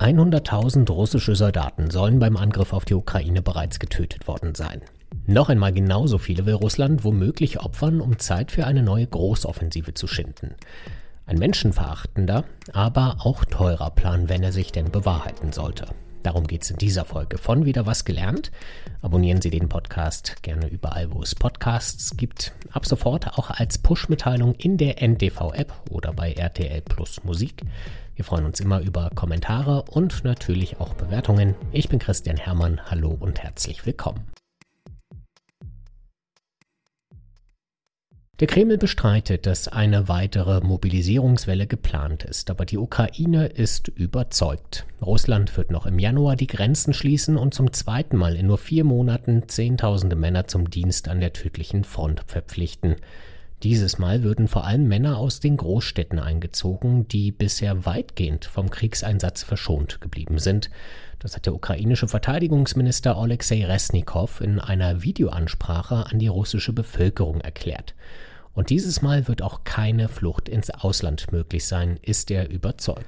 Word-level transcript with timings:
100.000 0.00 0.90
russische 0.90 1.36
Soldaten 1.36 1.90
sollen 1.90 2.20
beim 2.20 2.38
Angriff 2.38 2.72
auf 2.72 2.86
die 2.86 2.94
Ukraine 2.94 3.42
bereits 3.42 3.78
getötet 3.78 4.26
worden 4.26 4.54
sein. 4.54 4.80
Noch 5.26 5.50
einmal 5.50 5.74
genauso 5.74 6.16
viele 6.16 6.46
will 6.46 6.54
Russland 6.54 7.04
womöglich 7.04 7.60
opfern, 7.60 8.00
um 8.00 8.18
Zeit 8.18 8.50
für 8.50 8.66
eine 8.66 8.82
neue 8.82 9.06
Großoffensive 9.06 9.92
zu 9.92 10.06
schinden. 10.06 10.54
Ein 11.26 11.38
menschenverachtender, 11.38 12.44
aber 12.72 13.18
auch 13.20 13.44
teurer 13.44 13.90
Plan, 13.90 14.28
wenn 14.28 14.42
er 14.42 14.52
sich 14.52 14.72
denn 14.72 14.90
bewahrheiten 14.90 15.52
sollte. 15.52 15.86
Darum 16.22 16.46
geht 16.46 16.62
es 16.64 16.70
in 16.70 16.76
dieser 16.76 17.04
Folge 17.04 17.38
von 17.38 17.64
Wieder 17.64 17.86
was 17.86 18.04
gelernt. 18.04 18.50
Abonnieren 19.00 19.40
Sie 19.40 19.50
den 19.50 19.68
Podcast 19.68 20.42
gerne 20.42 20.68
überall, 20.68 21.12
wo 21.12 21.22
es 21.22 21.34
Podcasts 21.34 22.16
gibt. 22.16 22.52
Ab 22.72 22.84
sofort 22.84 23.38
auch 23.38 23.50
als 23.50 23.78
Push-Mitteilung 23.78 24.54
in 24.54 24.76
der 24.76 25.02
NTV-App 25.02 25.72
oder 25.90 26.12
bei 26.12 26.32
RTL 26.32 26.82
Plus 26.82 27.24
Musik. 27.24 27.62
Wir 28.16 28.24
freuen 28.24 28.44
uns 28.44 28.60
immer 28.60 28.80
über 28.80 29.10
Kommentare 29.14 29.84
und 29.90 30.24
natürlich 30.24 30.78
auch 30.78 30.92
Bewertungen. 30.94 31.54
Ich 31.72 31.88
bin 31.88 31.98
Christian 31.98 32.36
Hermann. 32.36 32.80
Hallo 32.90 33.16
und 33.18 33.42
herzlich 33.42 33.86
willkommen. 33.86 34.39
Der 38.40 38.46
Kreml 38.46 38.78
bestreitet, 38.78 39.44
dass 39.44 39.68
eine 39.68 40.08
weitere 40.08 40.62
Mobilisierungswelle 40.62 41.66
geplant 41.66 42.24
ist, 42.24 42.48
aber 42.48 42.64
die 42.64 42.78
Ukraine 42.78 43.48
ist 43.48 43.88
überzeugt. 43.88 44.86
Russland 45.02 45.54
wird 45.58 45.70
noch 45.70 45.84
im 45.84 45.98
Januar 45.98 46.36
die 46.36 46.46
Grenzen 46.46 46.94
schließen 46.94 47.36
und 47.36 47.52
zum 47.52 47.74
zweiten 47.74 48.16
Mal 48.16 48.36
in 48.36 48.46
nur 48.46 48.56
vier 48.56 48.84
Monaten 48.84 49.46
Zehntausende 49.48 50.16
Männer 50.16 50.48
zum 50.48 50.70
Dienst 50.70 51.08
an 51.08 51.20
der 51.20 51.34
tödlichen 51.34 51.84
Front 51.84 52.22
verpflichten. 52.28 52.96
Dieses 53.62 53.98
Mal 53.98 54.22
würden 54.22 54.48
vor 54.48 54.64
allem 54.64 54.88
Männer 54.88 55.18
aus 55.18 55.40
den 55.40 55.58
Großstädten 55.58 56.18
eingezogen, 56.18 57.06
die 57.08 57.32
bisher 57.32 57.84
weitgehend 57.84 58.46
vom 58.46 58.70
Kriegseinsatz 58.70 59.42
verschont 59.42 60.00
geblieben 60.00 60.38
sind. 60.38 60.70
Das 61.18 61.36
hat 61.36 61.44
der 61.44 61.54
ukrainische 61.54 62.08
Verteidigungsminister 62.08 63.18
Alexei 63.18 63.66
Resnikow 63.66 64.40
in 64.40 64.58
einer 64.60 65.02
Videoansprache 65.02 66.06
an 66.06 66.18
die 66.18 66.28
russische 66.28 66.72
Bevölkerung 66.72 67.42
erklärt. 67.42 67.94
Und 68.52 68.70
dieses 68.70 69.00
Mal 69.00 69.28
wird 69.28 69.42
auch 69.42 69.64
keine 69.64 70.08
Flucht 70.08 70.48
ins 70.48 70.70
Ausland 70.70 71.32
möglich 71.32 71.66
sein, 71.66 71.98
ist 72.02 72.30
er 72.30 72.50
überzeugt. 72.50 73.06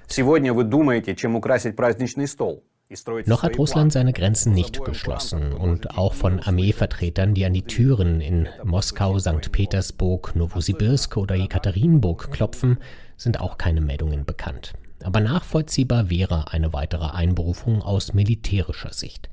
Noch 3.26 3.42
hat 3.42 3.58
Russland 3.58 3.92
seine 3.92 4.12
Grenzen 4.12 4.52
nicht 4.52 4.84
geschlossen 4.84 5.52
und 5.52 5.96
auch 5.96 6.12
von 6.12 6.40
Armeevertretern, 6.40 7.32
die 7.32 7.46
an 7.46 7.54
die 7.54 7.62
Türen 7.62 8.20
in 8.20 8.48
Moskau, 8.64 9.18
St. 9.18 9.50
Petersburg, 9.50 10.36
Novosibirsk 10.36 11.16
oder 11.16 11.34
Jekaterinburg 11.34 12.30
klopfen, 12.30 12.78
sind 13.16 13.40
auch 13.40 13.56
keine 13.56 13.80
Meldungen 13.80 14.26
bekannt. 14.26 14.74
Aber 15.04 15.20
nachvollziehbar 15.20 16.10
wäre 16.10 16.52
eine 16.52 16.72
weitere 16.72 17.06
Einberufung 17.06 17.82
aus 17.82 18.14
militärischer 18.14 18.92
Sicht. 18.92 19.30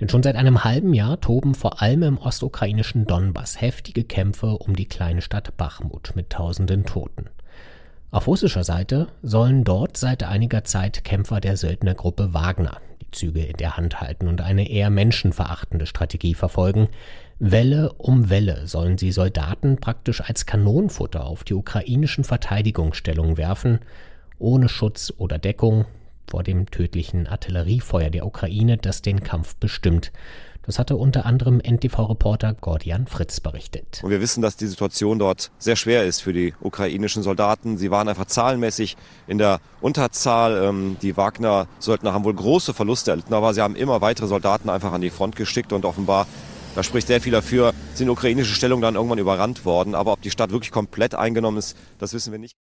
Denn 0.00 0.08
schon 0.08 0.22
seit 0.22 0.36
einem 0.36 0.64
halben 0.64 0.94
Jahr 0.94 1.20
toben 1.20 1.54
vor 1.54 1.82
allem 1.82 2.02
im 2.02 2.18
ostukrainischen 2.18 3.06
Donbass 3.06 3.60
heftige 3.60 4.04
Kämpfe 4.04 4.58
um 4.58 4.76
die 4.76 4.86
kleine 4.86 5.22
Stadt 5.22 5.56
Bachmut 5.56 6.12
mit 6.14 6.30
tausenden 6.30 6.84
Toten. 6.84 7.26
Auf 8.10 8.26
russischer 8.26 8.64
Seite 8.64 9.08
sollen 9.22 9.64
dort 9.64 9.96
seit 9.96 10.22
einiger 10.22 10.64
Zeit 10.64 11.04
Kämpfer 11.04 11.40
der 11.40 11.56
Söldnergruppe 11.56 12.32
Wagner 12.32 12.80
die 13.02 13.10
Züge 13.10 13.42
in 13.42 13.56
der 13.56 13.76
Hand 13.76 14.00
halten 14.00 14.28
und 14.28 14.40
eine 14.40 14.68
eher 14.68 14.90
menschenverachtende 14.90 15.86
Strategie 15.86 16.34
verfolgen. 16.34 16.88
Welle 17.38 17.92
um 17.94 18.30
Welle 18.30 18.66
sollen 18.66 18.98
sie 18.98 19.12
Soldaten 19.12 19.76
praktisch 19.76 20.22
als 20.22 20.46
Kanonenfutter 20.46 21.24
auf 21.24 21.44
die 21.44 21.54
ukrainischen 21.54 22.24
Verteidigungsstellungen 22.24 23.36
werfen, 23.36 23.80
ohne 24.38 24.68
Schutz 24.68 25.12
oder 25.16 25.38
Deckung 25.38 25.84
vor 26.28 26.42
dem 26.42 26.70
tödlichen 26.70 27.26
Artilleriefeuer 27.26 28.10
der 28.10 28.26
Ukraine, 28.26 28.76
das 28.76 29.02
den 29.02 29.22
Kampf 29.22 29.56
bestimmt. 29.56 30.12
Das 30.68 30.78
hatte 30.78 30.96
unter 30.96 31.24
anderem 31.24 31.60
NTV-Reporter 31.60 32.52
Gordian 32.52 33.06
Fritz 33.06 33.40
berichtet. 33.40 34.02
Und 34.02 34.10
wir 34.10 34.20
wissen, 34.20 34.42
dass 34.42 34.58
die 34.58 34.66
Situation 34.66 35.18
dort 35.18 35.50
sehr 35.56 35.76
schwer 35.76 36.04
ist 36.04 36.20
für 36.20 36.34
die 36.34 36.52
ukrainischen 36.60 37.22
Soldaten. 37.22 37.78
Sie 37.78 37.90
waren 37.90 38.06
einfach 38.06 38.26
zahlenmäßig 38.26 38.98
in 39.26 39.38
der 39.38 39.60
Unterzahl. 39.80 40.62
Ähm, 40.62 40.98
die 41.00 41.16
Wagner-Söldner 41.16 42.12
haben 42.12 42.24
wohl 42.24 42.34
große 42.34 42.74
Verluste 42.74 43.12
erlitten, 43.12 43.32
aber 43.32 43.54
sie 43.54 43.62
haben 43.62 43.76
immer 43.76 44.02
weitere 44.02 44.26
Soldaten 44.26 44.68
einfach 44.68 44.92
an 44.92 45.00
die 45.00 45.08
Front 45.08 45.36
geschickt 45.36 45.72
und 45.72 45.86
offenbar 45.86 46.26
da 46.74 46.82
spricht 46.84 47.08
sehr 47.08 47.20
viel 47.20 47.32
dafür, 47.32 47.72
sind 47.94 48.08
ukrainische 48.08 48.54
Stellungen 48.54 48.82
dann 48.82 48.94
irgendwann 48.94 49.18
überrannt 49.18 49.64
worden. 49.64 49.94
Aber 49.94 50.12
ob 50.12 50.22
die 50.22 50.30
Stadt 50.30 50.50
wirklich 50.50 50.70
komplett 50.70 51.14
eingenommen 51.14 51.56
ist, 51.56 51.76
das 51.98 52.12
wissen 52.12 52.30
wir 52.30 52.38
nicht. 52.38 52.54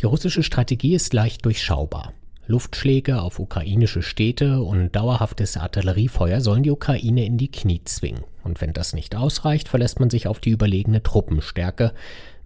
Die 0.00 0.06
russische 0.06 0.42
Strategie 0.42 0.94
ist 0.94 1.12
leicht 1.12 1.44
durchschaubar. 1.44 2.12
Luftschläge 2.46 3.22
auf 3.22 3.38
ukrainische 3.38 4.02
Städte 4.02 4.62
und 4.62 4.96
dauerhaftes 4.96 5.56
Artilleriefeuer 5.56 6.40
sollen 6.40 6.64
die 6.64 6.70
Ukraine 6.70 7.24
in 7.24 7.38
die 7.38 7.50
Knie 7.50 7.82
zwingen. 7.84 8.24
Und 8.42 8.60
wenn 8.60 8.72
das 8.72 8.92
nicht 8.92 9.14
ausreicht, 9.14 9.68
verlässt 9.68 10.00
man 10.00 10.10
sich 10.10 10.26
auf 10.26 10.40
die 10.40 10.50
überlegene 10.50 11.02
Truppenstärke, 11.02 11.92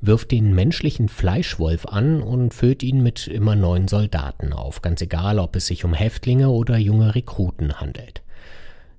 wirft 0.03 0.31
den 0.31 0.55
menschlichen 0.55 1.09
Fleischwolf 1.09 1.87
an 1.87 2.21
und 2.21 2.53
füllt 2.53 2.83
ihn 2.83 3.03
mit 3.03 3.27
immer 3.29 3.57
neuen 3.57 3.89
Soldaten 3.89 4.53
auf, 4.53 4.83
ganz 4.83 5.01
egal, 5.01 5.39
ob 5.39 5.57
es 5.57 5.67
sich 5.67 5.85
um 5.85 5.95
Häftlinge 5.95 6.51
oder 6.51 6.77
junge 6.77 7.15
Rekruten 7.15 7.81
handelt. 7.81 8.23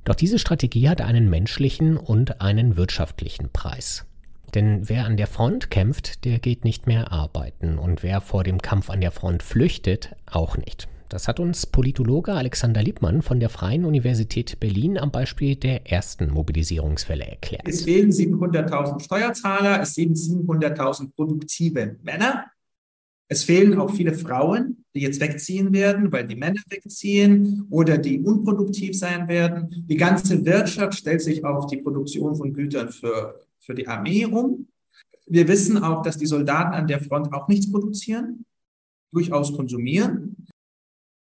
Doch 0.06 0.16
diese 0.16 0.40
Strategie 0.40 0.90
hat 0.90 1.02
einen 1.02 1.30
menschlichen 1.30 1.98
und 1.98 2.42
einen 2.42 2.78
wirtschaftlichen 2.78 3.50
Preis. 3.52 4.06
Denn 4.54 4.88
wer 4.88 5.06
an 5.06 5.18
der 5.18 5.28
Front 5.28 5.70
kämpft, 5.70 6.26
der 6.26 6.40
geht 6.40 6.64
nicht 6.64 6.88
mehr 6.88 7.12
arbeiten 7.12 7.78
und 7.78 8.04
wer 8.04 8.22
vor 8.22 8.44
dem 8.44 8.62
Kampf 8.62 8.90
an 8.90 9.02
der 9.02 9.12
Front 9.12 9.44
flüchtet, 9.44 10.16
auch 10.26 10.58
nicht. 10.58 10.88
Das 11.10 11.28
hat 11.28 11.40
uns 11.40 11.66
Politologe 11.66 12.34
Alexander 12.34 12.82
Liebmann 12.82 13.22
von 13.22 13.40
der 13.40 13.50
Freien 13.50 13.86
Universität 13.86 14.60
Berlin 14.60 14.98
am 14.98 15.12
Beispiel 15.12 15.56
der 15.56 15.90
ersten 15.92 16.32
Mobilisierungswelle 16.32 17.26
erklärt. 17.26 17.68
Es 17.68 17.84
fehlen 17.84 18.12
700.000 18.12 19.00
Steuerzahler, 19.02 19.82
es 19.82 19.94
fehlen 19.94 20.16
700.000 20.16 21.12
produktive 21.16 21.98
Männer. 22.04 22.46
Es 23.28 23.44
fehlen 23.44 23.80
auch 23.80 23.92
viele 23.92 24.14
Frauen, 24.14 24.86
die 24.94 25.02
jetzt 25.02 25.20
wegziehen 25.20 25.74
werden, 25.74 26.12
weil 26.12 26.28
die 26.28 26.36
Männer 26.36 26.62
wegziehen 26.70 27.66
oder 27.70 27.98
die 27.98 28.20
unproduktiv 28.20 28.98
sein 28.98 29.28
werden. 29.28 29.86
Die 29.88 29.98
ganze 29.98 30.44
Wirtschaft 30.46 30.96
stellt 30.96 31.22
sich 31.22 31.44
auf 31.44 31.68
die 31.68 31.78
Produktion 31.78 32.36
von 32.36 32.54
Gütern 32.54 32.90
für, 32.90 33.40
für 33.66 33.76
die 33.76 33.88
Armee 33.88 34.26
um. 34.26 34.68
Wir 35.26 35.48
wissen 35.48 35.84
auch, 35.84 36.02
dass 36.04 36.18
die 36.18 36.28
Soldaten 36.28 36.74
an 36.74 36.88
der 36.88 37.02
Front 37.02 37.34
auch 37.34 37.48
nichts 37.48 37.72
produzieren, 37.72 38.46
durchaus 39.12 39.56
konsumieren. 39.56 40.48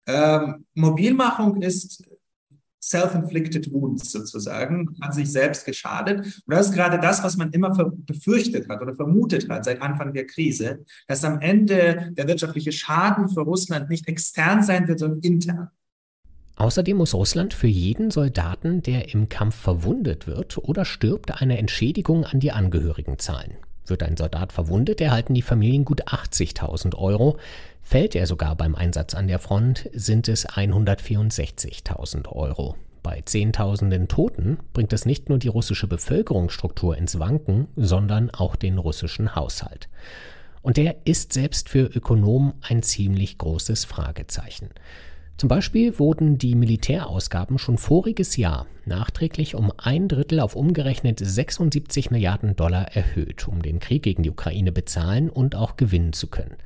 Ähm, 0.07 0.67
Mobilmachung 0.75 1.63
ist 1.63 2.05
self-inflicted 2.83 3.73
wounds 3.73 4.13
sozusagen, 4.13 4.97
hat 5.01 5.15
sich 5.15 5.31
selbst 5.33 5.65
geschadet. 5.65 6.21
Und 6.21 6.55
das 6.55 6.69
ist 6.69 6.75
gerade 6.75 7.01
das, 7.01 7.23
was 7.23 7.37
man 7.37 7.51
immer 7.51 7.71
befürchtet 7.71 8.69
hat 8.69 8.81
oder 8.81 8.95
vermutet 8.95 9.49
hat 9.49 9.65
seit 9.65 9.83
Anfang 9.83 10.13
der 10.13 10.27
Krise, 10.27 10.85
dass 11.09 11.25
am 11.25 11.41
Ende 11.41 12.13
der 12.13 12.29
wirtschaftliche 12.29 12.73
Schaden 12.73 13.29
für 13.29 13.41
Russland 13.41 13.91
nicht 13.91 14.07
extern 14.07 14.63
sein 14.63 14.87
wird, 14.87 15.01
sondern 15.01 15.21
intern. 15.21 15.71
Außerdem 16.57 16.97
muss 16.97 17.15
Russland 17.15 17.53
für 17.53 17.67
jeden 17.67 18.11
Soldaten, 18.11 18.83
der 18.83 19.13
im 19.13 19.29
Kampf 19.29 19.57
verwundet 19.57 20.27
wird 20.27 20.57
oder 20.57 20.87
stirbt, 20.87 21.43
eine 21.43 21.59
Entschädigung 21.59 22.25
an 22.25 22.41
die 22.41 22.53
Angehörigen 22.53 23.19
zahlen. 23.19 23.59
Wird 23.85 24.03
ein 24.03 24.17
Soldat 24.17 24.53
verwundet, 24.53 25.01
erhalten 25.01 25.35
die 25.35 25.43
Familien 25.43 25.85
gut 25.85 26.05
80.000 26.09 26.97
Euro. 26.97 27.37
Fällt 27.83 28.17
er 28.17 28.27
sogar 28.27 28.57
beim 28.57 28.75
Einsatz 28.75 29.15
an 29.15 29.29
der 29.29 29.39
Front, 29.39 29.89
sind 29.93 30.29
es 30.29 30.49
164.000 30.49 32.29
Euro. 32.33 32.75
Bei 33.03 33.21
Zehntausenden 33.21 34.09
Toten 34.09 34.59
bringt 34.73 34.93
es 34.93 35.07
nicht 35.07 35.29
nur 35.29 35.39
die 35.39 35.47
russische 35.49 35.87
Bevölkerungsstruktur 35.87 36.97
ins 36.97 37.21
Wanken, 37.21 37.69
sondern 37.77 38.31
auch 38.31 38.57
den 38.57 38.79
russischen 38.79 39.37
Haushalt. 39.37 39.89
Und 40.63 40.79
der 40.79 40.97
ist 41.05 41.33
selbst 41.33 41.69
für 41.69 41.85
Ökonomen 41.85 42.55
ein 42.63 42.83
ziemlich 42.83 43.39
großes 43.39 43.85
Fragezeichen. 43.85 44.71
Zum 45.37 45.49
Beispiel 45.51 45.99
wurden 45.99 46.39
die 46.39 46.55
Militärausgaben 46.55 47.59
schon 47.59 47.77
voriges 47.77 48.39
Jahr 48.39 48.67
nachträglich 48.87 49.55
um 49.55 49.71
ein 49.77 50.09
Drittel 50.09 50.41
auf 50.41 50.57
umgerechnet 50.57 51.19
76 51.23 52.11
Milliarden 52.11 52.57
Dollar 52.57 52.97
erhöht, 52.97 53.47
um 53.47 53.61
den 53.61 53.79
Krieg 53.79 54.03
gegen 54.03 54.23
die 54.23 54.31
Ukraine 54.31 54.73
bezahlen 54.73 55.29
und 55.29 55.55
auch 55.55 55.77
gewinnen 55.77 56.15
zu 56.15 56.29
können. 56.29 56.57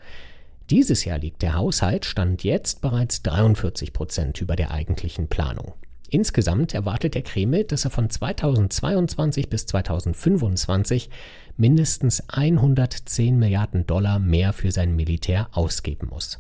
Dieses 0.70 1.04
Jahr 1.04 1.18
liegt 1.18 1.42
der 1.42 1.54
Haushalt 1.54 2.04
Stand 2.04 2.44
jetzt 2.44 2.80
bereits 2.80 3.22
43 3.22 3.92
Prozent 3.92 4.40
über 4.40 4.54
der 4.54 4.70
eigentlichen 4.70 5.26
Planung. 5.26 5.72
Insgesamt 6.08 6.72
erwartet 6.72 7.14
der 7.14 7.22
Kreml, 7.22 7.64
dass 7.64 7.84
er 7.84 7.90
von 7.90 8.08
2022 8.08 9.48
bis 9.48 9.66
2025 9.66 11.10
mindestens 11.56 12.28
110 12.28 13.36
Milliarden 13.36 13.86
Dollar 13.86 14.20
mehr 14.20 14.52
für 14.52 14.70
sein 14.70 14.94
Militär 14.94 15.48
ausgeben 15.52 16.08
muss. 16.10 16.38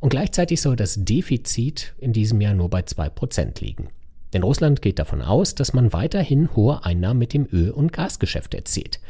Und 0.00 0.10
gleichzeitig 0.10 0.60
soll 0.60 0.76
das 0.76 0.96
Defizit 1.04 1.94
in 1.98 2.12
diesem 2.12 2.40
Jahr 2.40 2.54
nur 2.54 2.70
bei 2.70 2.80
2% 2.80 3.60
liegen. 3.60 3.88
Denn 4.32 4.42
Russland 4.42 4.82
geht 4.82 4.98
davon 4.98 5.22
aus, 5.22 5.54
dass 5.54 5.72
man 5.72 5.92
weiterhin 5.92 6.54
hohe 6.54 6.84
Einnahmen 6.84 7.18
mit 7.18 7.32
dem 7.32 7.48
Öl- 7.50 7.70
und 7.70 7.92
Gasgeschäft 7.92 8.54
erzielt. 8.54 9.00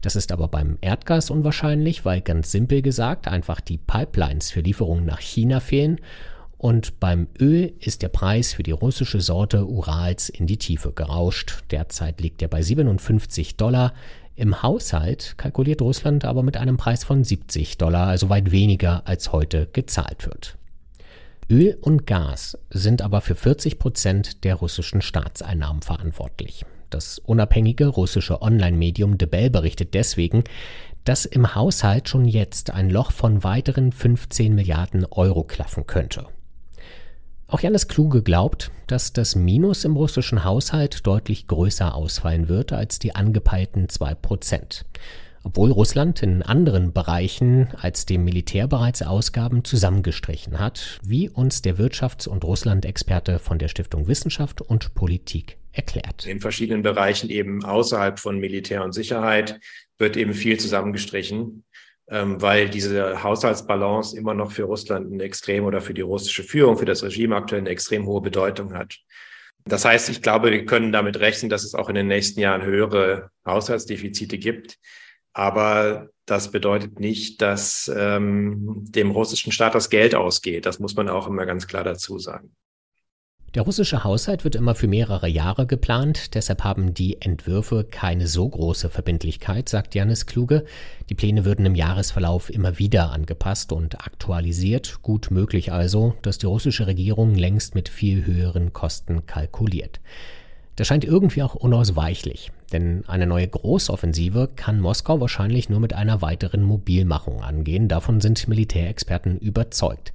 Das 0.00 0.16
ist 0.16 0.32
aber 0.32 0.48
beim 0.48 0.78
Erdgas 0.80 1.30
unwahrscheinlich, 1.30 2.04
weil 2.04 2.20
ganz 2.20 2.50
simpel 2.50 2.82
gesagt 2.82 3.28
einfach 3.28 3.60
die 3.60 3.78
Pipelines 3.78 4.50
für 4.50 4.60
Lieferungen 4.60 5.04
nach 5.04 5.20
China 5.20 5.60
fehlen 5.60 6.00
Und 6.58 7.00
beim 7.00 7.26
Öl 7.40 7.72
ist 7.80 8.02
der 8.02 8.08
Preis 8.08 8.52
für 8.52 8.62
die 8.62 8.70
russische 8.70 9.20
Sorte 9.20 9.66
Urals 9.66 10.28
in 10.28 10.46
die 10.46 10.58
Tiefe 10.58 10.92
gerauscht. 10.92 11.64
Derzeit 11.72 12.20
liegt 12.20 12.40
er 12.40 12.48
bei 12.48 12.62
57 12.62 13.56
Dollar. 13.56 13.94
Im 14.34 14.62
Haushalt 14.62 15.34
kalkuliert 15.36 15.82
Russland 15.82 16.24
aber 16.24 16.42
mit 16.42 16.56
einem 16.56 16.76
Preis 16.76 17.04
von 17.04 17.22
70 17.22 17.78
Dollar, 17.78 18.08
also 18.08 18.30
weit 18.30 18.50
weniger 18.50 19.06
als 19.06 19.32
heute 19.32 19.68
gezahlt 19.72 20.26
wird. 20.26 20.56
Öl 21.50 21.76
und 21.80 22.06
Gas 22.06 22.58
sind 22.70 23.02
aber 23.02 23.20
für 23.20 23.34
40 23.34 23.78
Prozent 23.78 24.44
der 24.44 24.54
russischen 24.54 25.02
Staatseinnahmen 25.02 25.82
verantwortlich. 25.82 26.64
Das 26.88 27.18
unabhängige 27.18 27.88
russische 27.88 28.40
Online-Medium 28.40 29.18
De 29.18 29.28
Bell 29.28 29.50
berichtet 29.50 29.94
deswegen, 29.94 30.44
dass 31.04 31.24
im 31.24 31.54
Haushalt 31.54 32.08
schon 32.08 32.24
jetzt 32.24 32.70
ein 32.70 32.88
Loch 32.88 33.12
von 33.12 33.44
weiteren 33.44 33.92
15 33.92 34.54
Milliarden 34.54 35.04
Euro 35.10 35.42
klaffen 35.42 35.86
könnte. 35.86 36.26
Auch 37.52 37.60
Janis 37.60 37.86
Kluge 37.86 38.22
glaubt, 38.22 38.70
dass 38.86 39.12
das 39.12 39.34
Minus 39.34 39.84
im 39.84 39.94
russischen 39.94 40.42
Haushalt 40.42 41.06
deutlich 41.06 41.46
größer 41.48 41.94
ausfallen 41.94 42.48
wird 42.48 42.72
als 42.72 42.98
die 42.98 43.14
angepeilten 43.14 43.90
2 43.90 44.14
Prozent. 44.14 44.86
Obwohl 45.44 45.70
Russland 45.70 46.22
in 46.22 46.42
anderen 46.42 46.94
Bereichen 46.94 47.68
als 47.76 48.06
dem 48.06 48.24
Militär 48.24 48.68
bereits 48.68 49.02
Ausgaben 49.02 49.64
zusammengestrichen 49.64 50.60
hat, 50.60 50.98
wie 51.04 51.28
uns 51.28 51.60
der 51.60 51.76
Wirtschafts- 51.76 52.26
und 52.26 52.42
Russland-Experte 52.42 53.38
von 53.38 53.58
der 53.58 53.68
Stiftung 53.68 54.08
Wissenschaft 54.08 54.62
und 54.62 54.94
Politik 54.94 55.58
erklärt. 55.72 56.24
In 56.26 56.40
verschiedenen 56.40 56.80
Bereichen 56.80 57.28
eben 57.28 57.66
außerhalb 57.66 58.18
von 58.18 58.38
Militär 58.38 58.82
und 58.82 58.92
Sicherheit 58.92 59.60
wird 59.98 60.16
eben 60.16 60.32
viel 60.32 60.58
zusammengestrichen. 60.58 61.64
Ähm, 62.08 62.42
weil 62.42 62.68
diese 62.68 63.22
Haushaltsbalance 63.22 64.16
immer 64.16 64.34
noch 64.34 64.52
für 64.52 64.64
Russland 64.64 65.12
eine 65.12 65.22
extrem 65.22 65.64
oder 65.64 65.80
für 65.80 65.94
die 65.94 66.00
russische 66.00 66.42
Führung, 66.42 66.76
für 66.76 66.84
das 66.84 67.02
Regime 67.02 67.36
aktuell 67.36 67.60
eine 67.60 67.70
extrem 67.70 68.06
hohe 68.06 68.20
Bedeutung 68.20 68.74
hat. 68.74 68.98
Das 69.64 69.84
heißt, 69.84 70.08
ich 70.08 70.22
glaube, 70.22 70.50
wir 70.50 70.66
können 70.66 70.92
damit 70.92 71.20
rechnen, 71.20 71.48
dass 71.48 71.62
es 71.64 71.74
auch 71.74 71.88
in 71.88 71.94
den 71.94 72.08
nächsten 72.08 72.40
Jahren 72.40 72.62
höhere 72.62 73.30
Haushaltsdefizite 73.46 74.38
gibt. 74.38 74.78
Aber 75.32 76.08
das 76.26 76.50
bedeutet 76.50 77.00
nicht, 77.00 77.40
dass 77.40 77.90
ähm, 77.94 78.84
dem 78.88 79.10
russischen 79.10 79.52
Staat 79.52 79.74
das 79.74 79.88
Geld 79.88 80.14
ausgeht. 80.14 80.66
Das 80.66 80.78
muss 80.78 80.94
man 80.94 81.08
auch 81.08 81.26
immer 81.26 81.46
ganz 81.46 81.66
klar 81.66 81.84
dazu 81.84 82.18
sagen. 82.18 82.54
Der 83.54 83.64
russische 83.64 84.02
Haushalt 84.02 84.44
wird 84.44 84.54
immer 84.54 84.74
für 84.74 84.88
mehrere 84.88 85.28
Jahre 85.28 85.66
geplant, 85.66 86.34
deshalb 86.34 86.64
haben 86.64 86.94
die 86.94 87.20
Entwürfe 87.20 87.84
keine 87.84 88.26
so 88.26 88.48
große 88.48 88.88
Verbindlichkeit, 88.88 89.68
sagt 89.68 89.94
Janis 89.94 90.24
Kluge. 90.24 90.64
Die 91.10 91.14
Pläne 91.14 91.44
würden 91.44 91.66
im 91.66 91.74
Jahresverlauf 91.74 92.48
immer 92.48 92.78
wieder 92.78 93.12
angepasst 93.12 93.72
und 93.72 94.06
aktualisiert, 94.06 95.02
gut 95.02 95.30
möglich 95.30 95.70
also, 95.70 96.14
dass 96.22 96.38
die 96.38 96.46
russische 96.46 96.86
Regierung 96.86 97.34
längst 97.34 97.74
mit 97.74 97.90
viel 97.90 98.24
höheren 98.24 98.72
Kosten 98.72 99.26
kalkuliert. 99.26 100.00
Das 100.76 100.86
scheint 100.86 101.04
irgendwie 101.04 101.42
auch 101.42 101.54
unausweichlich, 101.54 102.52
denn 102.72 103.04
eine 103.06 103.26
neue 103.26 103.48
Großoffensive 103.48 104.48
kann 104.56 104.80
Moskau 104.80 105.20
wahrscheinlich 105.20 105.68
nur 105.68 105.80
mit 105.80 105.92
einer 105.92 106.22
weiteren 106.22 106.62
Mobilmachung 106.62 107.42
angehen, 107.42 107.88
davon 107.88 108.22
sind 108.22 108.48
Militärexperten 108.48 109.36
überzeugt. 109.36 110.14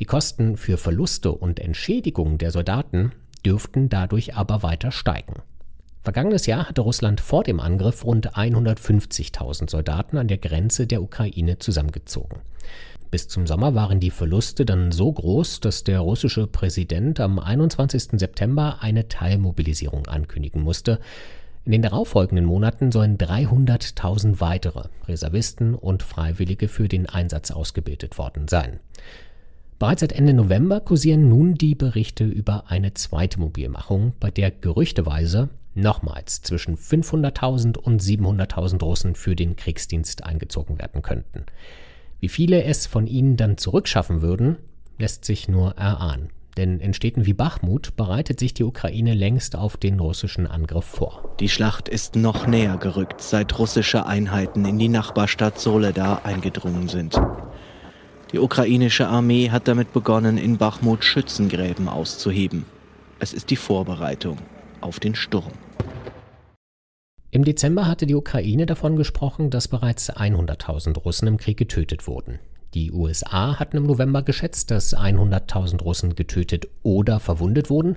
Die 0.00 0.04
Kosten 0.04 0.56
für 0.56 0.78
Verluste 0.78 1.32
und 1.32 1.58
Entschädigungen 1.58 2.38
der 2.38 2.52
Soldaten 2.52 3.12
dürften 3.44 3.88
dadurch 3.88 4.36
aber 4.36 4.62
weiter 4.62 4.92
steigen. 4.92 5.42
Vergangenes 6.02 6.46
Jahr 6.46 6.68
hatte 6.68 6.82
Russland 6.82 7.20
vor 7.20 7.42
dem 7.42 7.58
Angriff 7.58 8.04
rund 8.04 8.34
150.000 8.34 9.68
Soldaten 9.68 10.16
an 10.16 10.28
der 10.28 10.38
Grenze 10.38 10.86
der 10.86 11.02
Ukraine 11.02 11.58
zusammengezogen. 11.58 12.38
Bis 13.10 13.26
zum 13.26 13.46
Sommer 13.46 13.74
waren 13.74 14.00
die 14.00 14.10
Verluste 14.10 14.64
dann 14.64 14.92
so 14.92 15.10
groß, 15.10 15.60
dass 15.60 15.82
der 15.82 16.00
russische 16.00 16.46
Präsident 16.46 17.20
am 17.20 17.38
21. 17.38 18.20
September 18.20 18.78
eine 18.80 19.08
Teilmobilisierung 19.08 20.06
ankündigen 20.06 20.62
musste. 20.62 21.00
In 21.64 21.72
den 21.72 21.82
darauffolgenden 21.82 22.44
Monaten 22.44 22.92
sollen 22.92 23.18
300.000 23.18 24.40
weitere 24.40 24.88
Reservisten 25.06 25.74
und 25.74 26.02
Freiwillige 26.02 26.68
für 26.68 26.88
den 26.88 27.06
Einsatz 27.06 27.50
ausgebildet 27.50 28.18
worden 28.18 28.46
sein. 28.48 28.80
Bereits 29.78 30.00
seit 30.00 30.12
Ende 30.12 30.34
November 30.34 30.80
kursieren 30.80 31.28
nun 31.28 31.54
die 31.54 31.76
Berichte 31.76 32.24
über 32.24 32.64
eine 32.68 32.94
zweite 32.94 33.38
Mobilmachung, 33.38 34.12
bei 34.18 34.30
der 34.30 34.50
gerüchteweise 34.50 35.50
nochmals 35.74 36.42
zwischen 36.42 36.76
500.000 36.76 37.78
und 37.78 38.02
700.000 38.02 38.82
Russen 38.82 39.14
für 39.14 39.36
den 39.36 39.54
Kriegsdienst 39.54 40.24
eingezogen 40.24 40.78
werden 40.78 41.02
könnten. 41.02 41.44
Wie 42.18 42.28
viele 42.28 42.64
es 42.64 42.86
von 42.86 43.06
ihnen 43.06 43.36
dann 43.36 43.56
zurückschaffen 43.56 44.20
würden, 44.20 44.56
lässt 44.98 45.24
sich 45.24 45.46
nur 45.46 45.76
erahnen. 45.76 46.30
Denn 46.56 46.80
in 46.80 46.92
Städten 46.92 47.24
wie 47.24 47.34
Bachmut 47.34 47.94
bereitet 47.94 48.40
sich 48.40 48.52
die 48.52 48.64
Ukraine 48.64 49.14
längst 49.14 49.54
auf 49.54 49.76
den 49.76 50.00
russischen 50.00 50.48
Angriff 50.48 50.86
vor. 50.86 51.36
Die 51.38 51.48
Schlacht 51.48 51.88
ist 51.88 52.16
noch 52.16 52.48
näher 52.48 52.78
gerückt, 52.78 53.20
seit 53.22 53.56
russische 53.60 54.06
Einheiten 54.06 54.64
in 54.64 54.76
die 54.80 54.88
Nachbarstadt 54.88 55.60
Soledar 55.60 56.24
eingedrungen 56.24 56.88
sind. 56.88 57.14
Die 58.32 58.38
ukrainische 58.38 59.08
Armee 59.08 59.48
hat 59.50 59.68
damit 59.68 59.94
begonnen, 59.94 60.36
in 60.36 60.58
Bachmut 60.58 61.02
Schützengräben 61.02 61.88
auszuheben. 61.88 62.66
Es 63.18 63.32
ist 63.32 63.48
die 63.48 63.56
Vorbereitung 63.56 64.36
auf 64.82 65.00
den 65.00 65.14
Sturm. 65.14 65.52
Im 67.30 67.44
Dezember 67.44 67.86
hatte 67.86 68.06
die 68.06 68.14
Ukraine 68.14 68.66
davon 68.66 68.96
gesprochen, 68.96 69.50
dass 69.50 69.68
bereits 69.68 70.12
100.000 70.12 70.98
Russen 70.98 71.26
im 71.28 71.36
Krieg 71.38 71.56
getötet 71.56 72.06
wurden. 72.06 72.38
Die 72.74 72.92
USA 72.92 73.58
hatten 73.58 73.78
im 73.78 73.86
November 73.86 74.22
geschätzt, 74.22 74.70
dass 74.70 74.94
100.000 74.94 75.82
Russen 75.82 76.14
getötet 76.14 76.68
oder 76.82 77.20
verwundet 77.20 77.70
wurden. 77.70 77.96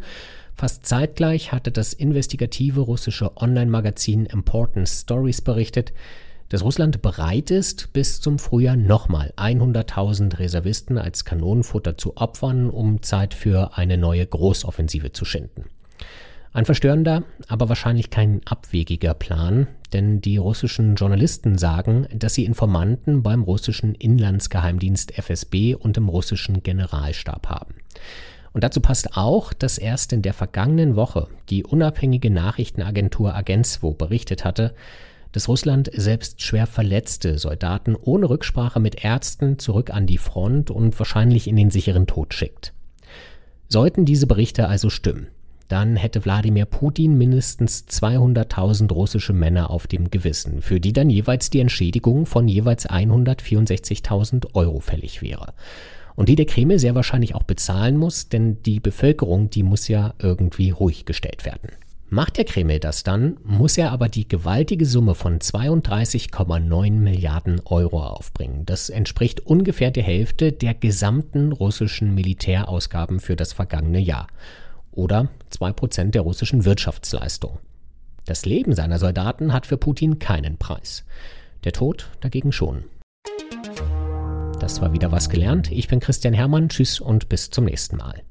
Fast 0.56 0.86
zeitgleich 0.86 1.51
hatte 1.51 1.72
das 1.72 1.94
investigative 1.94 2.81
russische 2.81 3.36
Online-Magazin 3.36 4.25
Important 4.27 4.88
Stories 4.88 5.42
berichtet, 5.42 5.92
dass 6.51 6.65
Russland 6.65 7.01
bereit 7.01 7.50
ist, 7.50 7.94
bis 7.94 8.19
zum 8.19 8.38
Frühjahr 8.38 8.75
nochmal 8.75 9.31
100.000 9.38 10.38
Reservisten 10.38 10.98
als 10.98 11.24
Kanonenfutter 11.24 11.98
zu 11.98 12.18
opfern, 12.18 12.69
um 12.69 13.01
Zeit 13.01 13.33
für 13.33 13.77
eine 13.77 13.98
neue 13.98 14.27
Großoffensive 14.27 15.13
zu 15.13 15.24
schinden. 15.24 15.63
Ein 16.51 16.65
verstörender, 16.65 17.24
aber 17.48 17.69
wahrscheinlich 17.69 18.09
kein 18.09 18.42
abwegiger 18.44 19.13
Plan, 19.13 19.68
denn 19.94 20.19
die 20.19 20.36
russischen 20.36 20.95
Journalisten 20.95 21.57
sagen, 21.57 22.07
dass 22.13 22.33
sie 22.33 22.44
Informanten 22.44 23.24
beim 23.24 23.44
russischen 23.44 23.95
Inlandsgeheimdienst 23.95 25.18
FSB 25.18 25.75
und 25.75 25.95
im 25.95 26.09
russischen 26.09 26.63
Generalstab 26.63 27.48
haben. 27.48 27.75
Und 28.51 28.65
dazu 28.65 28.81
passt 28.81 29.15
auch, 29.15 29.53
dass 29.53 29.77
erst 29.77 30.12
in 30.12 30.22
der 30.22 30.34
vergangenen 30.34 30.98
Woche 30.98 31.29
die 31.50 31.63
unabhängige 31.63 32.29
Nachrichtenagentur 32.29 33.34
Agenswo 33.34 33.93
berichtet 33.93 34.43
hatte, 34.43 34.75
dass 35.32 35.48
Russland 35.48 35.90
selbst 35.94 36.42
schwer 36.42 36.68
verletzte 36.68 37.38
Soldaten 37.38 37.96
ohne 37.96 38.30
Rücksprache 38.30 38.80
mit 38.80 39.04
Ärzten 39.04 39.60
zurück 39.60 39.92
an 39.92 40.08
die 40.08 40.18
Front 40.18 40.72
und 40.72 40.98
wahrscheinlich 41.00 41.48
in 41.48 41.56
den 41.56 41.72
sicheren 41.72 42.08
Tod 42.08 42.34
schickt. 42.34 42.74
Sollten 43.68 44.06
diese 44.06 44.28
Berichte 44.28 44.68
also 44.68 44.90
stimmen, 44.90 45.28
dann 45.72 45.96
hätte 45.96 46.26
Wladimir 46.26 46.66
Putin 46.66 47.18
mindestens 47.18 47.86
200.000 47.88 48.92
russische 48.92 49.32
Männer 49.32 49.70
auf 49.70 49.88
dem 49.88 50.12
Gewissen, 50.12 50.62
für 50.62 50.82
die 50.82 50.92
dann 50.92 51.10
jeweils 51.10 51.50
die 51.50 51.62
Entschädigung 51.62 52.26
von 52.26 52.50
jeweils 52.50 52.90
164.000 52.90 54.54
Euro 54.54 54.82
fällig 54.82 55.22
wäre. 55.22 55.54
Und 56.16 56.28
die 56.28 56.36
der 56.36 56.46
Kreml 56.46 56.78
sehr 56.78 56.94
wahrscheinlich 56.94 57.36
auch 57.36 57.44
bezahlen 57.44 57.96
muss, 57.96 58.28
denn 58.28 58.62
die 58.64 58.82
Bevölkerung, 58.82 59.50
die 59.50 59.64
muss 59.64 59.88
ja 59.88 60.14
irgendwie 60.20 60.72
ruhig 60.72 61.06
gestellt 61.06 61.46
werden. 61.46 61.70
Macht 62.13 62.36
der 62.36 62.44
Kreml 62.44 62.80
das 62.80 63.03
dann, 63.03 63.38
muss 63.46 63.77
er 63.77 63.94
aber 63.94 64.10
die 64.10 64.27
gewaltige 64.27 64.86
Summe 64.86 65.15
von 65.15 65.39
32,9 65.39 66.91
Milliarden 66.91 67.62
Euro 67.63 68.03
aufbringen. 68.03 68.65
Das 68.65 68.89
entspricht 68.89 69.39
ungefähr 69.39 69.91
der 69.91 70.03
Hälfte 70.03 70.51
der 70.51 70.74
gesamten 70.74 71.53
russischen 71.53 72.13
Militärausgaben 72.13 73.22
für 73.22 73.38
das 73.38 73.53
vergangene 73.53 74.01
Jahr. 74.01 74.27
Oder 74.91 75.30
2% 75.53 76.12
der 76.12 76.24
russischen 76.24 76.65
Wirtschaftsleistung. 76.65 77.60
Das 78.25 78.46
Leben 78.46 78.75
seiner 78.75 79.00
Soldaten 79.00 79.53
hat 79.53 79.65
für 79.65 79.77
Putin 79.77 80.20
keinen 80.20 80.58
Preis. 80.58 81.06
Der 81.63 81.72
Tod 81.72 82.10
dagegen 82.20 82.51
schon. 82.51 82.84
Das 84.60 84.82
war 84.82 84.91
wieder 84.91 85.13
was 85.13 85.30
gelernt. 85.30 85.72
Ich 85.72 85.88
bin 85.88 86.01
Christian 86.01 86.34
Hermann. 86.34 86.68
Tschüss 86.68 87.00
und 87.00 87.30
bis 87.30 87.51
zum 87.51 87.63
nächsten 87.63 87.96
Mal. 87.96 88.22